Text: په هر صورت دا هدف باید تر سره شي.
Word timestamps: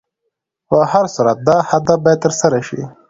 په 0.67 0.77
هر 0.91 1.05
صورت 1.15 1.37
دا 1.47 1.57
هدف 1.69 1.97
باید 2.03 2.23
تر 2.25 2.33
سره 2.41 2.59
شي. 2.67 2.81